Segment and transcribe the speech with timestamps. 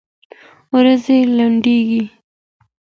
[0.73, 2.03] ورځي لنډيږي